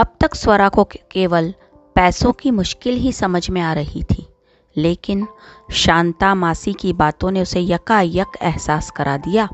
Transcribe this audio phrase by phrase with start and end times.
[0.00, 1.52] अब तक स्वरा को केवल
[1.96, 4.26] पैसों की मुश्किल ही समझ में आ रही थी,
[4.76, 5.26] लेकिन
[5.72, 9.48] शांता मासी की बातों ने उसे यकायक एहसास करा दिया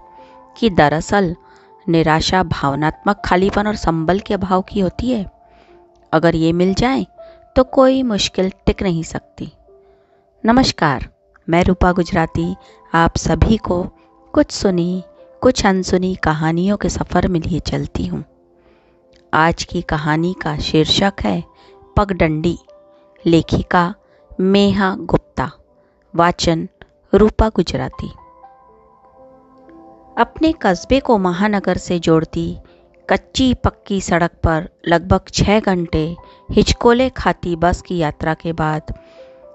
[0.57, 1.35] कि दरअसल
[1.87, 5.25] निराशा भावनात्मक खालीपन और संबल के अभाव की होती है।
[6.13, 7.05] अगर ये मिल जाए
[7.57, 9.51] तो कोई मुश्किल टिक नहीं सकती।
[10.45, 11.09] नमस्कार,
[11.49, 12.55] मैं रूपा गुजराती,
[12.93, 13.83] आप सभी को
[14.35, 15.03] कुछ सुनी,
[15.43, 18.25] कुछ अनसुनी कहानियों के सफ़र में लिए चलती हूँ।
[19.35, 21.45] आज की कहानी का शीर्षक है
[21.97, 22.59] पगडंडी।
[23.27, 23.95] लेखिका
[24.41, 25.51] मेहा गुप्ता।
[26.15, 26.69] वाचन
[27.15, 28.09] रूपा गुजराती।
[30.19, 32.59] अपने कस्बे को महानगर से जोड़ती
[33.11, 36.17] कच्ची पक्की सड़क पर लगभग छः घंटे
[36.51, 38.95] हिचकोले खाती बस की यात्रा के बाद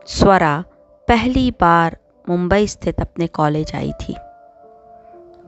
[0.07, 0.63] स्वरा
[1.07, 1.97] पहली बार
[2.29, 4.15] मुंबई स्थित अपने कॉलेज आई थी।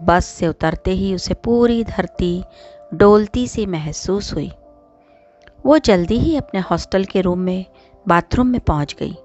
[0.02, 2.44] बस से उतरते ही उसे पूरी धरती
[2.94, 4.52] डोलती सी महसूस हुई।
[5.66, 7.66] वो जल्दी ही अपने हॉस्टल के रूम में,
[8.08, 9.16] बाथरूम में पहुँच गई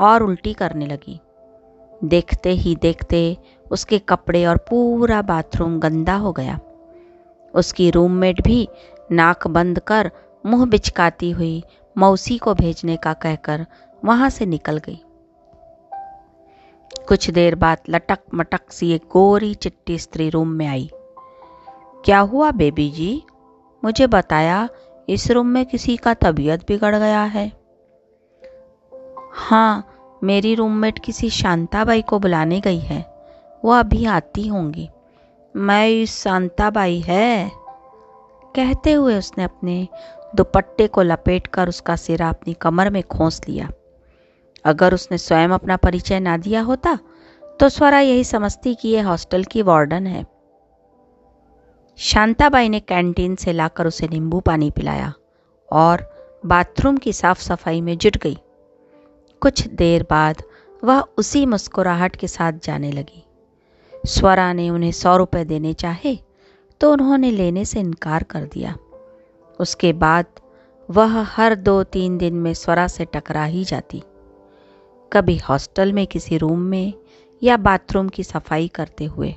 [0.00, 1.20] और उल्टी करने लगी।
[2.04, 3.36] देखते ही देखते
[3.70, 6.58] उसके कपड़े और पूरा बाथरूम गंदा हो गया।
[7.54, 8.68] उसकी रूममेट भी
[9.12, 10.10] नाक बंद कर
[10.46, 11.62] मुँह बिचकाती हुई
[11.96, 13.66] मौसी को भेजने का कहकर
[14.04, 15.00] वहाँ से निकल गई।
[17.08, 20.90] कुछ देर बाद लटक मटक सी एक गोरी चिट्टी स्त्री रूम में आई।
[22.04, 23.22] क्या हुआ, बेबी जी?
[23.84, 24.68] मुझे बताया,
[25.08, 27.52] इस रूम में किसी का तबीयत बिगड़ गया है।
[29.32, 29.86] हाँ
[30.24, 33.04] मेरी रूममेट किसी शांताबाई को बुलाने गई है।
[33.64, 34.88] वो अभी आती होंगी।
[35.56, 37.50] मैं शांताबाई है।
[38.56, 39.88] कहते हुए उसने अपने
[40.36, 43.70] दुपट्टे को लपेटकर उसका सिरा अपनी कमर में खोस लिया।
[44.64, 46.98] अगर उसने स्वयं अपना परिचय ना दिया होता
[47.42, 50.39] तो स्वरा यही समझती कि यह हॉस्टल की वार्डन है।
[52.00, 55.12] शांताबाई ने कैंटीन से लाकर उसे नींबू पानी पिलाया
[55.68, 56.02] और
[56.46, 58.36] बाथरूम की साफ़ सफ़ाई में जुट गई।
[59.42, 60.42] कुछ देर बाद
[60.82, 63.22] वह उसी मुस्कुराहट के साथ जाने लगी।
[64.04, 66.16] स्वरा ने उन्हें सौ रुपये देने चाहे
[66.80, 68.74] तो उन्होंने लेने से इनकार कर दिया।
[69.58, 70.26] उसके बाद
[70.88, 74.02] वह हर दो तीन दिन में स्वरा से टकरा ही जाती।
[75.12, 76.92] कभी हॉस्टल में किसी रूम में
[77.42, 79.34] या बाथरूम की सफ़ाई करते हुए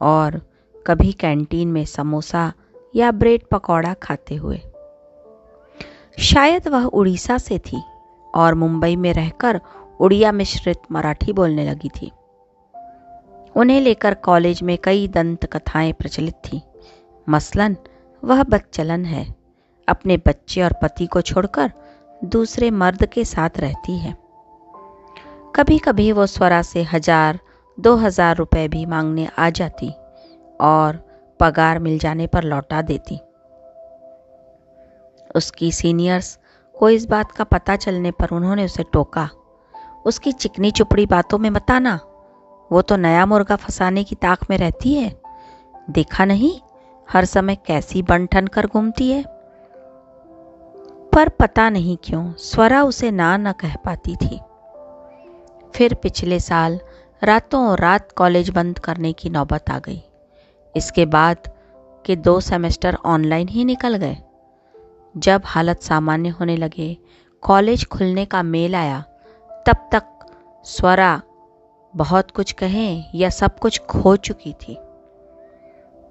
[0.00, 0.40] और
[0.86, 2.52] कभी कैंटीन में समोसा
[2.96, 4.60] या ब्रेड पकौड़ा खाते हुए।
[6.18, 7.82] शायद वह उड़ीसा से थी
[8.34, 9.60] और मुंबई में रहकर
[10.00, 12.10] उड़िया मिश्रित मराठी बोलने लगी थी।
[13.56, 16.60] उन्हें लेकर कॉलेज में कई दंत कथाएँ प्रचलित थीं।
[17.28, 17.76] मसलन,
[18.22, 19.26] वह बच्चलन है।
[19.88, 21.72] अपने बच्चे और पति को छोड़कर
[22.24, 24.14] दूसरे मर्द के साथ रहती है।
[25.56, 27.38] कभी कभी वो स्वरा से हज़ार,
[27.78, 29.92] दो हज़ार रुपए भी मांगने आ जाती।
[30.62, 30.96] और
[31.40, 33.20] पगार मिल जाने पर लौटा देती।
[35.34, 36.38] उसकी सीनियर्स
[36.74, 39.28] को इस बात का पता चलने पर उन्होंने उसे टोका,
[40.06, 41.98] उसकी चिकनी चुपड़ी बातों में मत आना।
[42.72, 45.20] वो तो नया मुर्गा फंसाने की ताक में रहती है।
[45.90, 46.60] देखा नहीं,
[47.08, 49.22] हर समय कैसी बन ठन कर घूमती है।
[51.12, 54.40] पर पता नहीं क्यों स्वरा उसे ना न कह पाती थी।
[55.74, 56.80] फिर पिछले साल
[57.22, 60.02] रातों रात कॉलेज बंद करने की नौबत आ गई।
[60.76, 61.36] इसके बाद
[62.06, 64.16] के दो सेमेस्टर ऑनलाइन ही निकल गए।
[65.16, 66.98] जब हालत सामान्य होने लगे,
[67.42, 69.00] कॉलेज खुलने का मेल आया,
[69.66, 70.26] तब तक
[70.64, 71.22] स्वरा
[71.96, 74.78] बहुत कुछ कहें या सब कुछ खो चुकी थी।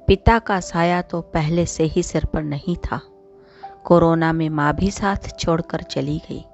[0.07, 3.01] पिता का साया तो पहले से ही सिर पर नहीं था।
[3.85, 6.45] कोरोना में माँ भी साथ छोड़कर चली गई।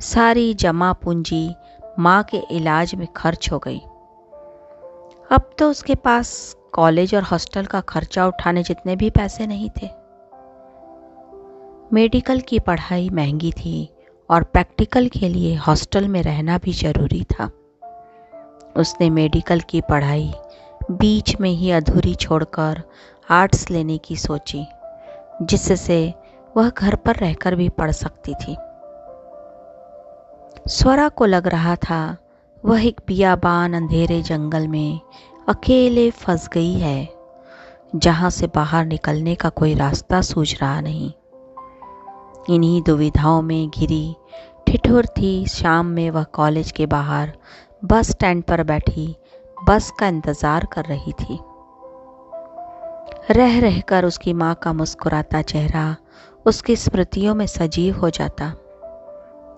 [0.00, 1.54] सारी जमा पूंजी
[1.98, 3.78] माँ के इलाज में खर्च हो गई।
[5.32, 9.88] अब तो उसके पास कॉलेज और हॉस्टल का खर्चा उठाने जितने भी पैसे नहीं थे।
[11.92, 13.88] मेडिकल की पढ़ाई महँगी थी
[14.30, 17.50] और प्रैक्टिकल के लिए हॉस्टल में रहना भी ज़रूरी था।
[18.76, 20.32] उसने मेडिकल की पढ़ाई
[20.90, 22.82] बीच में ही अधूरी छोड़कर
[23.30, 24.64] आर्ट्स लेने की सोची,
[25.42, 26.14] जिससे
[26.56, 28.56] वह घर पर रहकर भी पढ़ सकती थी।
[30.68, 32.16] स्वरा को लग रहा था,
[32.64, 35.00] वह एक बियाबान अंधेरे जंगल में
[35.50, 37.08] अकेले फंस गई है,
[37.96, 41.10] जहाँ से बाहर निकलने का कोई रास्ता सूझ रहा नहीं।
[42.50, 44.14] इन्हीं दुविधाओं में घिरी
[44.66, 47.32] ठिठुर थी। शाम में वह कॉलेज के बाहर
[47.84, 49.16] बस स्टैंड पर बैठी,
[49.64, 51.38] बस का इंतज़ार कर रही थी।
[53.30, 55.96] रह रहकर उसकी माँ का मुस्कुराता चेहरा
[56.46, 58.50] उसकी स्मृतियों में सजीव हो जाता।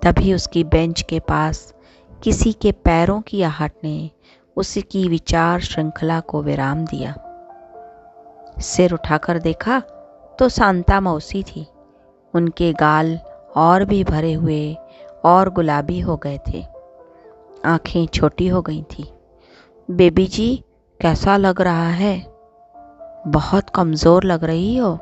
[0.03, 1.75] तभी उसकी बेंच के पास
[2.23, 4.11] किसी के पैरों की आहट ने
[4.57, 7.15] उसकी विचार श्रृंखला को विराम दिया।
[8.61, 9.79] सिर उठाकर देखा
[10.39, 11.67] तो शांता मौसी थी।
[12.35, 13.19] उनके गाल
[13.57, 14.77] और भी भरे हुए
[15.25, 16.65] और गुलाबी हो गए थे।
[17.65, 19.09] आँखें छोटी हो गई थी।
[19.89, 20.65] बेबी जी,
[21.01, 22.17] कैसा लग रहा है?
[23.27, 24.99] बहुत कमज़ोर लग रही हो।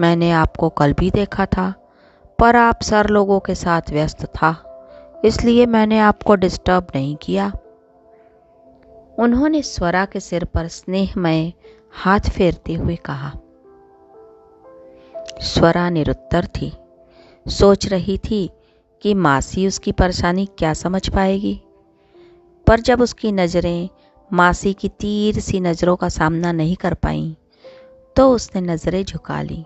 [0.00, 1.72] मैंने आपको कल भी देखा था,
[2.38, 4.54] पर आप सर लोगों के साथ व्यस्त था,
[5.24, 7.50] इसलिए मैंने आपको डिस्टर्ब नहीं किया।
[9.18, 11.52] उन्होंने स्वरा के सिर पर स्नेहमय
[11.92, 13.32] हाथ फेरते हुए कहा,
[15.42, 16.72] स्वरा निरुत्तर थी।
[17.46, 18.50] सोच रही थी
[19.02, 21.60] कि मासी उसकी परेशानी क्या समझ पाएगी।
[22.66, 23.88] पर जब उसकी नज़रें
[24.30, 27.34] मासी की तीर सी नज़रों का सामना नहीं कर पाईं
[28.16, 29.64] तो उसने नज़रें झुका ली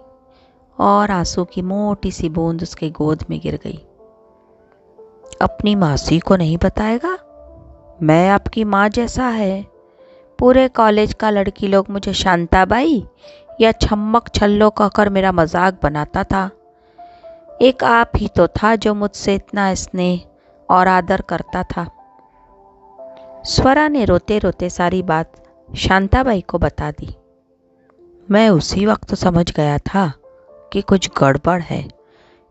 [0.78, 3.78] और आँसू की मोटी सी बूंद उसके गोद में गिर गई।
[5.42, 7.16] अपनी मासी को नहीं बताएगा?
[8.02, 9.64] मैं आपकी माँ जैसा है।
[10.38, 13.02] पूरे कॉलेज का लड़की लोग मुझे शांताबाई
[13.60, 16.50] या छम्मक छल्लो कहकर मेरा मज़ाक बनाता था।
[17.62, 20.20] एक आप ही तो था जो मुझसे इतना स्नेह
[20.68, 21.86] और आदर करता था।
[23.44, 25.32] स्वरा ने रोते रोते सारी बात
[25.68, 27.08] शांताबाई को बता दी।
[28.28, 30.12] मैं उसी वक्त समझ गया था
[30.72, 31.84] कि कुछ गड़बड़ है।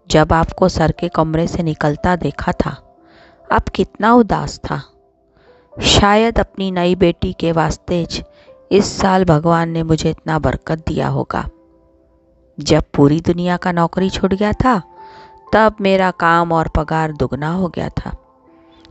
[0.10, 2.76] जब आपको सर के कमरे से निकलता देखा था,
[3.50, 4.82] आप कितना उदास था।
[5.82, 8.08] शायद अपनी नई बेटी के वास्ते
[8.72, 11.50] इस साल भगवान ने मुझे इतना बरकत दिया होगा।
[12.60, 14.82] जब पूरी दुनिया का नौकरी छूट गया था,
[15.54, 18.16] तब मेरा काम और पगार दुगना हो गया था।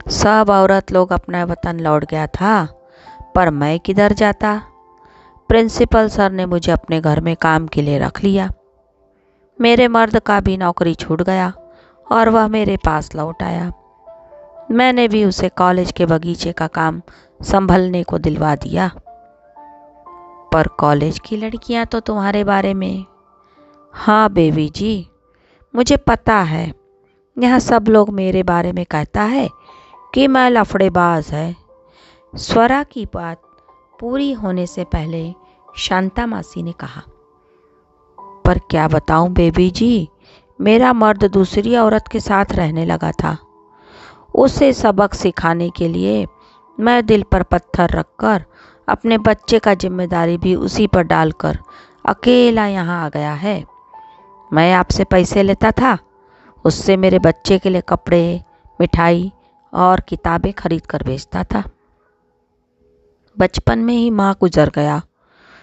[0.08, 2.68] सब औरत लोग अपना वतन लौट गया था,
[3.34, 4.62] पर मैं किधर जाता?
[5.48, 8.50] प्रिंसिपल सर ने मुझे अपने घर में काम के लिए रख लिया।
[9.60, 11.52] मेरे मर्द का भी नौकरी छूट गया
[12.12, 13.72] और वह मेरे पास लौट आया।
[14.70, 17.00] मैंने भी उसे कॉलेज के बगीचे का काम
[17.40, 18.90] संभलने को दिलवा दिया।
[20.52, 23.04] पर कॉलेज की लड़कियाँ तो तुम्हारे बारे में।
[23.94, 25.06] हाँ बेबी जी,
[25.74, 26.72] मुझे पता है।
[27.36, 29.48] यहाँ सब लोग मेरे बारे में कहता है
[30.14, 31.54] कि मैं लफड़ेबाज है।
[32.32, 33.40] स्वरा की बात
[34.00, 35.32] पूरी होने से पहले
[35.78, 37.02] शांता मासी ने कहा,
[38.44, 40.08] पर क्या बताऊँ बेबी जी,
[40.58, 43.36] मेरा मर्द दूसरी औरत के साथ रहने लगा था।
[44.34, 46.26] उसे सबक सिखाने के लिए
[46.78, 48.44] मैं दिल पर पत्थर रखकर
[48.88, 51.58] अपने बच्चे का ज़िम्मेदारी भी उसी पर डालकर
[52.04, 53.64] अकेला यहाँ आ गया है।
[54.52, 55.98] मैं आपसे पैसे लेता था।
[56.64, 58.40] उससे मेरे बच्चे के लिए कपड़े,
[58.80, 59.32] मिठाई
[59.72, 61.62] और किताबें खरीद कर बेचता था।
[63.36, 65.02] बचपन में ही माँ गुजर गया।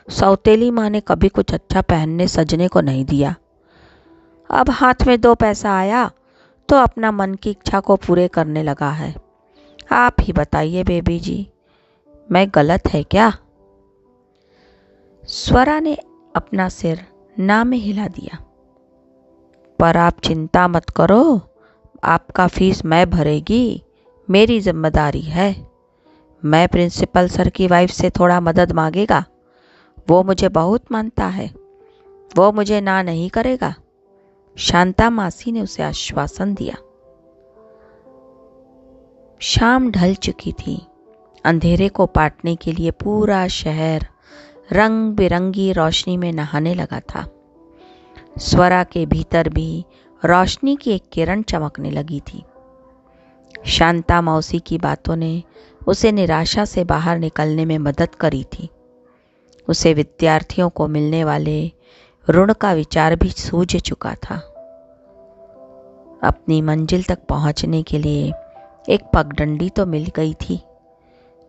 [0.07, 3.35] सौतेली माँ ने कभी कुछ अच्छा पहनने, सजने को नहीं दिया।
[4.49, 6.09] अब हाथ में दो पैसा आया
[6.71, 9.15] तो अपना मन की इच्छा को पूरे करने लगा है।
[9.91, 11.47] आप ही बताइए, बेबी जी,
[12.31, 13.33] मैं गलत है क्या?
[15.23, 15.97] स्वरा ने
[16.35, 17.05] अपना सिर
[17.39, 18.37] ना में हिला दिया।
[19.79, 21.41] पर आप चिंता मत करो,
[22.03, 23.83] आपका फ़ीस मैं भरेगी,
[24.29, 25.67] मेरी ज़िम्मेदारी है।
[26.43, 29.23] मैं प्रिंसिपल सर की वाइफ से थोड़ा मदद मांगेगा,
[30.09, 31.53] वो मुझे बहुत मानता है,
[32.37, 33.73] वो मुझे ना नहीं करेगा।
[34.57, 36.75] शांता मासी ने उसे आश्वासन दिया।
[39.39, 40.87] शाम ढल चुकी थी।
[41.45, 44.07] अंधेरे को पाटने के लिए पूरा शहर
[44.71, 47.27] रंग बिरंगी रोशनी में नहाने लगा था।
[48.39, 49.85] स्वरा के भीतर भी
[50.25, 52.43] रोशनी की एक किरण चमकने लगी थी।
[53.65, 55.43] शांता मौसी की बातों ने
[55.87, 58.69] उसे निराशा से बाहर निकलने में मदद करी थी।
[59.69, 61.71] उसे विद्यार्थियों को मिलने वाले
[62.27, 64.35] ऋण का विचार भी सूझ चुका था।
[66.23, 68.31] अपनी मंजिल तक पहुँचने के लिए
[68.89, 70.59] एक पगडंडी तो मिल गई थी,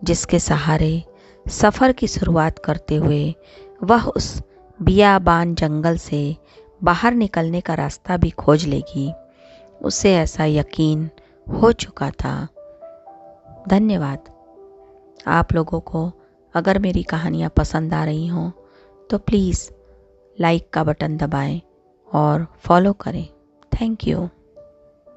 [0.03, 1.03] जिसके सहारे
[1.47, 3.35] सफ़र की शुरुआत करते हुए
[3.83, 4.41] वह उस
[4.83, 6.37] बियाबान जंगल से
[6.85, 9.13] बाहर निकलने का रास्ता भी खोज लेगी।
[9.83, 11.09] उसे ऐसा यकीन
[11.47, 12.49] हो चुका था।
[13.69, 14.33] धन्यवाद।
[15.27, 16.11] आप लोगों को
[16.55, 18.51] अगर मेरी कहानियाँ पसंद आ रही हों
[19.11, 19.71] तो प्लीज़
[20.41, 21.61] लाइक का बटन दबाएँ
[22.13, 23.27] और फॉलो करें।
[23.73, 24.29] Thank you.